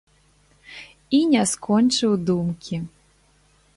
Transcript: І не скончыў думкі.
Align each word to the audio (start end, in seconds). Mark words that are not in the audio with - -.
І 1.17 1.21
не 1.33 1.43
скончыў 1.51 2.11
думкі. 2.31 2.75